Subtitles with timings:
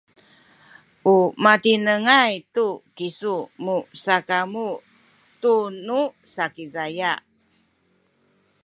[1.13, 2.65] u matinengay tu
[2.95, 4.67] kisu musakamu
[5.41, 6.01] tunu
[6.33, 7.13] Sakizaya